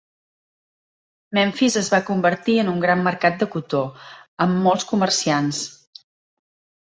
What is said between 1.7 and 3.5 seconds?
es va convertir en un gran mercat de